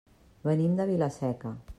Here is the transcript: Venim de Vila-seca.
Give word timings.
Venim 0.47 0.73
de 0.79 0.87
Vila-seca. 0.91 1.53